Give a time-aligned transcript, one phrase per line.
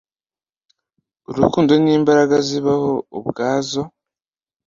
[1.29, 3.81] urukundo ni imbaraga zibaho ubwazo